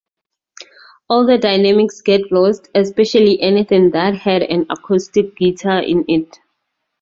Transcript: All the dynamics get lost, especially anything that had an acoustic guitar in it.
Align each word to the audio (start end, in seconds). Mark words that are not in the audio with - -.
All 1.11 1.27
the 1.27 1.37
dynamics 1.37 2.01
get 2.01 2.31
lost, 2.31 2.69
especially 2.73 3.39
anything 3.39 3.91
that 3.91 4.15
had 4.15 4.41
an 4.41 4.65
acoustic 4.71 5.35
guitar 5.37 5.79
in 5.83 6.05
it. 6.07 6.39